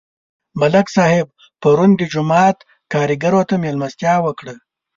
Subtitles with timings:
[0.59, 1.27] ملک صاحب
[1.61, 2.57] پرون د جومات
[2.93, 4.53] کارګرو ته مېلمستیا وکړه.